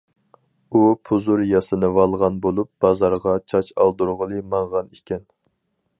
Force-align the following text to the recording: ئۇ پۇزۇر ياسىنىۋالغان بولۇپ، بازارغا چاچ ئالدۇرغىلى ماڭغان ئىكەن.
ئۇ 0.71 0.79
پۇزۇر 1.09 1.43
ياسىنىۋالغان 1.49 2.39
بولۇپ، 2.45 2.71
بازارغا 2.87 3.35
چاچ 3.53 3.73
ئالدۇرغىلى 3.85 4.45
ماڭغان 4.55 4.95
ئىكەن. 4.97 5.27